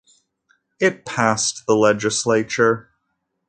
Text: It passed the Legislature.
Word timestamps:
It 0.79 1.05
passed 1.05 1.67
the 1.67 1.75
Legislature. 1.75 2.89